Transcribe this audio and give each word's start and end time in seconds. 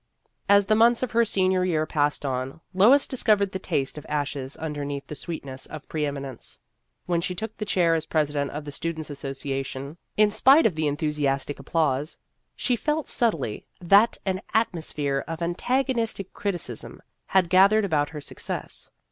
As 0.49 0.65
the 0.65 0.73
months 0.73 1.03
of 1.03 1.11
her 1.11 1.23
senior 1.23 1.63
year 1.63 1.85
passed 1.85 2.25
on, 2.25 2.59
Lois 2.73 3.05
discovered 3.05 3.51
the 3.51 3.59
taste 3.59 3.99
of 3.99 4.05
ashes 4.09 4.57
underneath 4.57 5.05
the 5.05 5.13
sweetness 5.13 5.67
of 5.67 5.87
pre 5.87 6.07
eminence. 6.07 6.57
When 7.05 7.21
she 7.21 7.35
took 7.35 7.55
the 7.57 7.65
chair 7.65 7.93
as 7.93 8.07
president 8.07 8.49
of 8.49 8.65
the 8.65 8.71
Students' 8.71 9.11
Association, 9.11 9.97
in 10.17 10.31
spite 10.31 10.65
of 10.65 10.73
the 10.73 10.87
enthusiastic 10.87 11.59
applause, 11.59 12.17
she 12.55 12.75
felt 12.75 13.09
subtly 13.09 13.67
that 13.79 14.17
an 14.25 14.41
atmosphere 14.55 15.23
of 15.27 15.39
antagonistic 15.43 16.33
criticism 16.33 17.03
had 17.27 17.47
gathered 17.47 17.85
about 17.85 18.09
her 18.09 18.21
success. 18.21 18.89